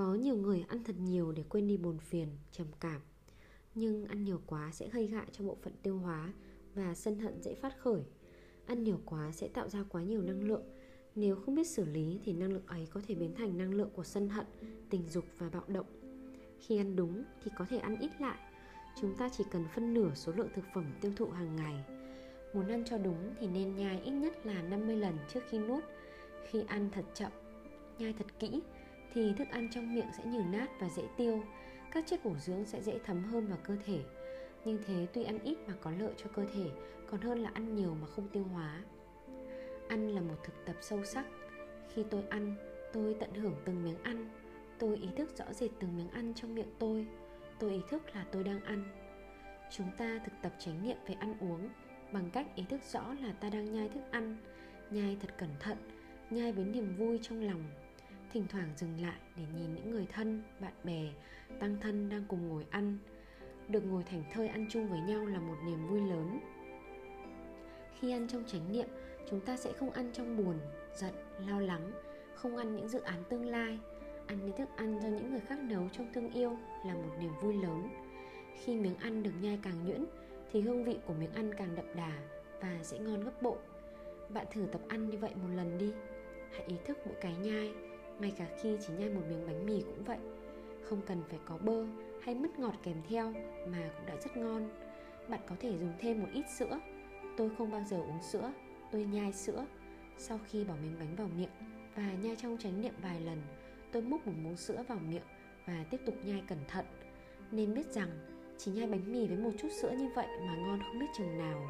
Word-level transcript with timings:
Có 0.00 0.14
nhiều 0.14 0.36
người 0.36 0.64
ăn 0.68 0.84
thật 0.84 0.96
nhiều 0.98 1.32
để 1.32 1.42
quên 1.48 1.68
đi 1.68 1.76
buồn 1.76 1.98
phiền, 1.98 2.28
trầm 2.52 2.66
cảm. 2.80 3.00
Nhưng 3.74 4.04
ăn 4.04 4.24
nhiều 4.24 4.40
quá 4.46 4.70
sẽ 4.72 4.88
gây 4.88 5.08
hại 5.08 5.26
cho 5.32 5.44
bộ 5.44 5.56
phận 5.62 5.72
tiêu 5.82 5.98
hóa 5.98 6.32
Và 6.74 6.94
sân 6.94 7.18
hận 7.18 7.42
dễ 7.42 7.54
phát 7.54 7.78
khởi. 7.78 8.02
Ăn 8.66 8.84
nhiều 8.84 9.00
quá 9.04 9.32
sẽ 9.32 9.48
tạo 9.48 9.68
ra 9.68 9.84
quá 9.88 10.02
nhiều 10.02 10.22
năng 10.22 10.42
lượng. 10.42 10.62
Nếu 11.14 11.36
không 11.36 11.54
biết 11.54 11.66
xử 11.66 11.84
lý 11.84 12.20
thì 12.24 12.32
năng 12.32 12.52
lượng 12.52 12.66
ấy 12.66 12.86
có 12.86 13.00
thể 13.06 13.14
biến 13.14 13.34
thành 13.34 13.58
năng 13.58 13.74
lượng 13.74 13.90
của 13.94 14.04
sân 14.04 14.28
hận, 14.28 14.46
tình 14.90 15.08
dục 15.08 15.24
và 15.38 15.48
bạo 15.48 15.64
động. 15.68 15.86
Khi 16.58 16.76
ăn 16.76 16.96
đúng 16.96 17.24
thì 17.44 17.50
có 17.58 17.66
thể 17.70 17.78
ăn 17.78 18.00
ít 18.00 18.10
lại. 18.20 18.38
Chúng 19.00 19.16
ta 19.16 19.28
chỉ 19.28 19.44
cần 19.50 19.64
phân 19.74 19.94
nửa 19.94 20.10
số 20.14 20.32
lượng 20.32 20.48
thực 20.54 20.64
phẩm 20.74 20.84
tiêu 21.00 21.12
thụ 21.16 21.26
hàng 21.26 21.56
ngày. 21.56 21.84
Muốn 22.54 22.68
ăn 22.68 22.84
cho 22.86 22.98
đúng 22.98 23.34
thì 23.40 23.46
nên 23.46 23.76
nhai 23.76 24.00
ít 24.04 24.12
nhất 24.12 24.46
là 24.46 24.62
50 24.62 24.96
lần 24.96 25.18
trước 25.34 25.40
khi 25.48 25.58
nuốt. 25.58 25.84
Khi 26.50 26.62
ăn 26.66 26.88
thật 26.92 27.04
chậm, 27.14 27.32
nhai 27.98 28.12
thật 28.12 28.38
kỹ 28.38 28.60
thì 29.14 29.32
thức 29.38 29.48
ăn 29.50 29.68
trong 29.70 29.94
miệng 29.94 30.08
sẽ 30.18 30.24
nhừ 30.24 30.42
nát 30.52 30.70
và 30.80 30.88
dễ 30.88 31.02
tiêu. 31.16 31.42
Các 31.92 32.04
chất 32.06 32.24
bổ 32.24 32.34
dưỡng 32.38 32.64
sẽ 32.64 32.82
dễ 32.82 32.98
thấm 33.04 33.24
hơn 33.24 33.46
vào 33.46 33.58
cơ 33.62 33.76
thể. 33.86 33.98
Như 34.64 34.78
thế 34.86 35.06
tuy 35.12 35.24
ăn 35.24 35.38
ít 35.38 35.56
mà 35.66 35.74
có 35.80 35.90
lợi 35.98 36.12
cho 36.16 36.30
cơ 36.34 36.44
thể, 36.54 36.70
còn 37.06 37.20
hơn 37.20 37.38
là 37.38 37.50
ăn 37.54 37.74
nhiều 37.74 37.94
mà 38.00 38.06
không 38.06 38.28
tiêu 38.28 38.44
hóa. 38.44 38.82
Ăn 39.88 40.14
là 40.14 40.20
một 40.20 40.36
thực 40.44 40.64
tập 40.66 40.76
sâu 40.80 41.04
sắc. 41.04 41.26
Khi 41.94 42.04
tôi 42.10 42.22
ăn, 42.30 42.54
tôi 42.92 43.16
tận 43.20 43.34
hưởng 43.34 43.54
từng 43.64 43.84
miếng 43.84 44.02
ăn. 44.02 44.28
Tôi 44.78 44.96
ý 44.96 45.08
thức 45.16 45.38
rõ 45.38 45.44
rệt 45.52 45.70
từng 45.80 45.96
miếng 45.96 46.10
ăn 46.10 46.32
trong 46.34 46.54
miệng 46.54 46.74
tôi. 46.78 47.06
Tôi 47.58 47.70
ý 47.70 47.80
thức 47.88 48.02
là 48.14 48.26
tôi 48.32 48.44
đang 48.44 48.60
ăn. 48.64 48.84
Chúng 49.70 49.90
ta 49.98 50.20
thực 50.24 50.32
tập 50.42 50.52
chánh 50.58 50.82
niệm 50.82 50.96
về 51.06 51.14
ăn 51.14 51.34
uống 51.40 51.68
bằng 52.12 52.30
cách 52.30 52.46
ý 52.54 52.64
thức 52.68 52.80
rõ 52.92 53.14
là 53.20 53.32
ta 53.40 53.50
đang 53.50 53.72
nhai 53.72 53.88
thức 53.88 54.02
ăn, 54.10 54.36
nhai 54.90 55.16
thật 55.20 55.38
cẩn 55.38 55.48
thận, 55.60 55.78
nhai 56.30 56.52
với 56.52 56.64
niềm 56.64 56.96
vui 56.96 57.18
trong 57.22 57.42
lòng 57.42 57.64
thỉnh 58.32 58.44
thoảng 58.48 58.68
dừng 58.76 59.02
lại 59.02 59.18
để 59.36 59.42
nhìn 59.54 59.74
những 59.74 59.90
người 59.90 60.06
thân, 60.12 60.42
bạn 60.60 60.72
bè, 60.84 61.12
tăng 61.60 61.76
thân 61.80 62.08
đang 62.08 62.24
cùng 62.28 62.48
ngồi 62.48 62.66
ăn. 62.70 62.98
Được 63.68 63.84
ngồi 63.84 64.02
thảnh 64.04 64.24
thơi 64.32 64.48
ăn 64.48 64.66
chung 64.70 64.88
với 64.88 65.00
nhau 65.00 65.26
là 65.26 65.38
một 65.40 65.56
niềm 65.66 65.86
vui 65.86 66.00
lớn. 66.00 66.40
Khi 67.98 68.12
ăn 68.12 68.28
trong 68.28 68.44
chánh 68.46 68.72
niệm, 68.72 68.88
chúng 69.30 69.40
ta 69.40 69.56
sẽ 69.56 69.72
không 69.72 69.90
ăn 69.90 70.10
trong 70.12 70.36
buồn, 70.36 70.58
giận, 70.94 71.14
lo 71.48 71.60
lắng, 71.60 71.92
không 72.34 72.56
ăn 72.56 72.76
những 72.76 72.88
dự 72.88 73.00
án 73.00 73.24
tương 73.28 73.46
lai. 73.46 73.78
Ăn 74.26 74.38
những 74.46 74.56
thức 74.56 74.68
ăn 74.76 75.00
do 75.02 75.08
những 75.08 75.30
người 75.30 75.40
khác 75.40 75.58
nấu 75.62 75.88
trong 75.92 76.12
thương 76.12 76.30
yêu 76.30 76.56
là 76.86 76.94
một 76.94 77.16
niềm 77.20 77.32
vui 77.40 77.54
lớn. 77.54 77.88
Khi 78.64 78.76
miếng 78.76 78.96
ăn 78.96 79.22
được 79.22 79.32
nhai 79.40 79.58
càng 79.62 79.84
nhuyễn, 79.84 80.04
thì 80.52 80.60
hương 80.60 80.84
vị 80.84 80.98
của 81.06 81.14
miếng 81.14 81.32
ăn 81.32 81.54
càng 81.54 81.74
đậm 81.74 81.96
đà 81.96 82.12
và 82.60 82.78
sẽ 82.82 82.98
ngon 82.98 83.24
gấp 83.24 83.42
bội. 83.42 83.58
Bạn 84.28 84.46
thử 84.52 84.66
tập 84.72 84.80
ăn 84.88 85.10
như 85.10 85.18
vậy 85.18 85.30
một 85.34 85.48
lần 85.56 85.78
đi. 85.78 85.92
Hãy 86.50 86.64
ý 86.66 86.76
thức 86.86 86.98
mỗi 87.06 87.16
cái 87.20 87.34
nhai 87.36 87.89
ngay 88.20 88.32
cả 88.36 88.46
khi 88.62 88.76
chỉ 88.86 88.92
nhai 88.98 89.08
một 89.08 89.20
miếng 89.28 89.46
bánh 89.46 89.66
mì 89.66 89.80
cũng 89.80 90.04
vậy. 90.04 90.18
Không 90.82 91.00
cần 91.06 91.22
phải 91.28 91.38
có 91.44 91.58
bơ 91.58 91.86
hay 92.22 92.34
mứt 92.34 92.58
ngọt 92.58 92.74
kèm 92.82 92.96
theo 93.08 93.32
mà 93.66 93.90
cũng 93.96 94.06
đã 94.06 94.16
rất 94.16 94.36
ngon. 94.36 94.70
Bạn 95.28 95.40
có 95.48 95.56
thể 95.60 95.78
dùng 95.78 95.92
thêm 95.98 96.20
một 96.22 96.28
ít 96.32 96.44
sữa. 96.58 96.80
Tôi 97.36 97.50
không 97.58 97.70
bao 97.70 97.84
giờ 97.90 97.96
uống 97.96 98.22
sữa, 98.22 98.52
tôi 98.92 99.04
nhai 99.04 99.32
sữa. 99.32 99.66
Sau 100.18 100.40
khi 100.48 100.64
bỏ 100.64 100.74
miếng 100.82 100.96
bánh 100.98 101.16
vào 101.16 101.28
miệng 101.38 101.50
và 101.96 102.12
nhai 102.22 102.36
trong 102.36 102.56
chánh 102.58 102.80
niệm 102.80 102.94
vài 103.02 103.20
lần, 103.20 103.42
tôi 103.92 104.02
múc 104.02 104.26
một 104.26 104.32
muỗng 104.42 104.56
sữa 104.56 104.84
vào 104.88 104.98
miệng 105.08 105.22
và 105.66 105.84
tiếp 105.90 106.00
tục 106.06 106.14
nhai 106.24 106.42
cẩn 106.48 106.58
thận. 106.68 106.84
Nên 107.50 107.74
biết 107.74 107.86
rằng, 107.86 108.08
chỉ 108.58 108.70
nhai 108.72 108.86
bánh 108.86 109.12
mì 109.12 109.26
với 109.26 109.36
một 109.36 109.50
chút 109.58 109.68
sữa 109.82 109.94
như 109.98 110.08
vậy 110.14 110.26
mà 110.46 110.56
ngon 110.56 110.80
không 110.82 110.98
biết 110.98 111.06
chừng 111.18 111.38
nào. 111.38 111.68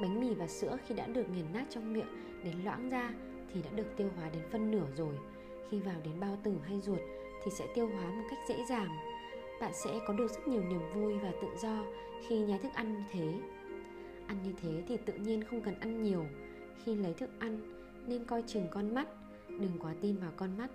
Bánh 0.00 0.20
mì 0.20 0.34
và 0.34 0.46
sữa 0.46 0.78
khi 0.86 0.94
đã 0.94 1.06
được 1.06 1.30
nghiền 1.30 1.52
nát 1.52 1.64
trong 1.70 1.92
miệng 1.92 2.42
đến 2.44 2.54
loãng 2.64 2.88
ra 2.88 3.12
thì 3.54 3.62
đã 3.62 3.70
được 3.76 3.96
tiêu 3.96 4.08
hóa 4.16 4.28
đến 4.32 4.42
phân 4.52 4.70
nửa 4.70 4.86
rồi. 4.96 5.18
Khi 5.70 5.80
vào 5.80 5.96
đến 6.04 6.20
bao 6.20 6.38
tử 6.42 6.54
hay 6.64 6.80
ruột 6.80 7.00
thì 7.44 7.50
sẽ 7.50 7.66
tiêu 7.74 7.86
hóa 7.86 8.10
một 8.10 8.24
cách 8.30 8.38
dễ 8.48 8.64
dàng. 8.68 8.88
Bạn 9.60 9.72
sẽ 9.74 10.00
có 10.06 10.14
được 10.14 10.30
rất 10.30 10.48
nhiều 10.48 10.62
niềm 10.62 10.80
vui 10.94 11.18
và 11.18 11.32
tự 11.42 11.48
do 11.62 11.84
khi 12.28 12.38
nhai 12.38 12.58
thức 12.58 12.72
ăn 12.74 12.92
như 12.92 13.02
thế. 13.12 13.34
Ăn 14.26 14.36
như 14.44 14.52
thế 14.62 14.82
thì 14.88 14.96
tự 14.96 15.12
nhiên 15.12 15.44
không 15.44 15.60
cần 15.60 15.80
ăn 15.80 16.02
nhiều. 16.02 16.26
Khi 16.84 16.94
lấy 16.94 17.14
thức 17.14 17.30
ăn, 17.38 17.60
nên 18.06 18.24
coi 18.24 18.42
chừng 18.46 18.66
con 18.70 18.94
mắt. 18.94 19.08
Đừng 19.48 19.78
quá 19.80 19.94
tin 20.00 20.16
vào 20.16 20.30
con 20.36 20.58
mắt. 20.58 20.70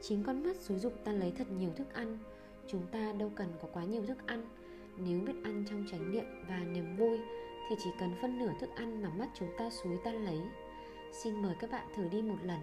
Chính 0.00 0.22
con 0.22 0.42
mắt 0.42 0.56
xúi 0.56 0.78
dục 0.78 0.92
ta 1.04 1.12
lấy 1.12 1.32
thật 1.38 1.46
nhiều 1.58 1.70
thức 1.76 1.94
ăn. 1.94 2.18
Chúng 2.66 2.86
ta 2.92 3.12
đâu 3.18 3.32
cần 3.36 3.48
có 3.62 3.68
quá 3.72 3.84
nhiều 3.84 4.02
thức 4.06 4.18
ăn. 4.26 4.44
Nếu 4.98 5.20
biết 5.20 5.34
ăn 5.44 5.64
trong 5.70 5.84
chánh 5.90 6.12
niệm 6.12 6.24
và 6.48 6.58
niềm 6.58 6.96
vui 6.96 7.18
thì 7.70 7.76
chỉ 7.84 7.90
cần 8.00 8.10
phân 8.22 8.38
nửa 8.38 8.52
thức 8.60 8.70
ăn 8.76 9.02
mà 9.02 9.10
mắt 9.18 9.28
chúng 9.38 9.48
ta 9.58 9.70
xúi 9.70 9.96
ta 10.04 10.12
lấy. 10.12 10.38
Xin 11.12 11.42
mời 11.42 11.54
các 11.58 11.70
bạn 11.70 11.88
thử 11.94 12.08
đi 12.08 12.22
một 12.22 12.38
lần. 12.42 12.60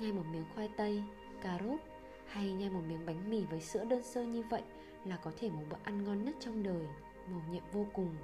Nhai 0.00 0.12
một 0.12 0.22
miếng 0.32 0.44
khoai 0.54 0.70
tây, 0.76 1.02
cà 1.42 1.58
rốt 1.64 1.80
Hay 2.26 2.52
nhai 2.52 2.70
một 2.70 2.80
miếng 2.88 3.06
bánh 3.06 3.30
mì 3.30 3.44
với 3.44 3.60
sữa 3.60 3.84
đơn 3.84 4.02
sơ 4.02 4.24
như 4.24 4.42
vậy 4.42 4.62
Là 5.04 5.16
có 5.16 5.32
thể 5.38 5.50
một 5.50 5.62
bữa 5.70 5.76
ăn 5.82 6.04
ngon 6.04 6.24
nhất 6.24 6.34
trong 6.40 6.62
đời 6.62 6.86
Mầu 7.30 7.40
nhiệm 7.50 7.62
vô 7.72 7.86
cùng. 7.92 8.16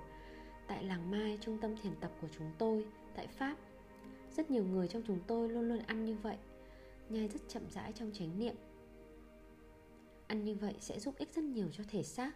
Tại 0.66 0.84
làng 0.84 1.10
Mai, 1.10 1.38
trung 1.40 1.58
tâm 1.58 1.76
thiền 1.76 1.92
tập 2.00 2.10
của 2.20 2.28
chúng 2.38 2.50
tôi 2.58 2.86
Tại 3.14 3.26
Pháp 3.26 3.56
Rất 4.36 4.50
nhiều 4.50 4.64
người 4.64 4.88
trong 4.88 5.02
chúng 5.06 5.18
tôi 5.26 5.48
luôn 5.48 5.68
luôn 5.68 5.78
ăn 5.78 6.04
như 6.04 6.16
vậy. 6.22 6.36
Nhai 7.08 7.28
rất 7.28 7.40
chậm 7.48 7.62
rãi 7.70 7.92
trong 7.92 8.10
chánh 8.12 8.38
niệm. 8.38 8.54
Ăn 10.26 10.44
như 10.44 10.54
vậy 10.54 10.74
sẽ 10.80 10.98
giúp 10.98 11.14
ích 11.18 11.34
rất 11.34 11.44
nhiều 11.44 11.68
cho 11.72 11.84
thể 11.88 12.02
xác 12.02 12.32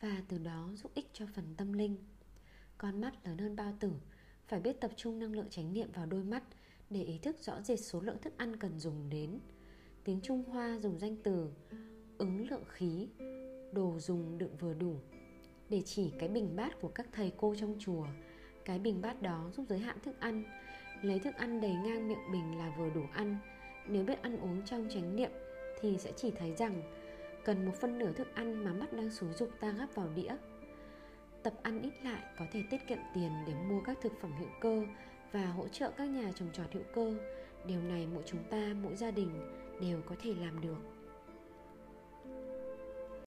Và 0.00 0.22
từ 0.28 0.38
đó 0.38 0.68
giúp 0.74 0.94
ích 0.94 1.06
cho 1.12 1.26
phần 1.34 1.54
tâm 1.56 1.72
linh. 1.72 1.96
Con 2.78 3.00
mắt 3.00 3.12
lớn 3.24 3.38
hơn 3.38 3.56
bao 3.56 3.74
tử 3.80 3.90
phải 4.54 4.60
biết 4.60 4.80
tập 4.80 4.90
trung 4.96 5.18
năng 5.18 5.32
lượng 5.32 5.50
chánh 5.50 5.72
niệm 5.72 5.88
vào 5.94 6.06
đôi 6.06 6.22
mắt 6.22 6.42
để 6.90 7.02
ý 7.02 7.18
thức 7.18 7.36
rõ 7.38 7.60
rệt 7.62 7.80
số 7.80 8.00
lượng 8.00 8.18
thức 8.22 8.32
ăn 8.36 8.56
cần 8.56 8.78
dùng 8.78 9.08
đến. 9.10 9.38
Tiếng 10.04 10.20
trung 10.20 10.44
hoa 10.44 10.78
dùng 10.82 10.98
danh 10.98 11.16
từ 11.22 11.50
ứng 12.18 12.48
lượng 12.50 12.64
khí, 12.68 13.08
đồ 13.72 13.98
dùng 13.98 14.38
đựng 14.38 14.56
vừa 14.60 14.74
đủ. 14.74 14.96
Để 15.68 15.82
chỉ 15.84 16.12
cái 16.18 16.28
bình 16.28 16.56
bát 16.56 16.80
của 16.80 16.88
các 16.88 17.06
thầy 17.12 17.32
cô 17.36 17.54
trong 17.54 17.76
chùa, 17.78 18.06
cái 18.64 18.78
bình 18.78 19.02
bát 19.02 19.22
đó 19.22 19.50
giúp 19.56 19.66
giới 19.68 19.78
hạn 19.78 19.96
thức 20.04 20.20
ăn, 20.20 20.44
lấy 21.02 21.18
thức 21.18 21.34
ăn 21.34 21.60
đầy 21.60 21.74
ngang 21.74 22.08
miệng 22.08 22.32
bình 22.32 22.58
là 22.58 22.74
vừa 22.78 22.90
đủ 22.90 23.02
ăn. 23.12 23.36
Nếu 23.88 24.04
biết 24.04 24.22
ăn 24.22 24.40
uống 24.40 24.62
trong 24.64 24.88
chánh 24.90 25.16
niệm 25.16 25.30
thì 25.80 25.98
sẽ 25.98 26.12
chỉ 26.16 26.30
thấy 26.30 26.54
rằng 26.56 26.82
cần 27.44 27.66
một 27.66 27.72
phân 27.80 27.98
nửa 27.98 28.12
thức 28.12 28.34
ăn 28.34 28.64
mà 28.64 28.72
mắt 28.72 28.92
đang 28.92 29.10
xúi 29.10 29.32
dục 29.32 29.50
ta 29.60 29.72
gắp 29.72 29.94
vào 29.94 30.08
đĩa 30.14 30.36
tập 31.44 31.54
ăn 31.62 31.82
ít 31.82 31.92
lại, 32.04 32.22
có 32.38 32.44
thể 32.52 32.62
tiết 32.70 32.88
kiệm 32.88 32.98
tiền 33.14 33.32
để 33.46 33.54
mua 33.68 33.80
các 33.80 33.98
thực 34.02 34.12
phẩm 34.20 34.32
hữu 34.38 34.48
cơ 34.60 34.82
và 35.32 35.46
hỗ 35.46 35.68
trợ 35.68 35.90
các 35.96 36.04
nhà 36.04 36.32
trồng 36.34 36.52
trọt 36.52 36.66
hữu 36.72 36.82
cơ. 36.94 37.14
Điều 37.66 37.82
này 37.82 38.06
mỗi 38.14 38.22
chúng 38.26 38.44
ta, 38.50 38.74
mỗi 38.82 38.96
gia 38.96 39.10
đình 39.10 39.30
đều 39.80 40.00
có 40.06 40.16
thể 40.22 40.34
làm 40.40 40.60
được. 40.60 40.76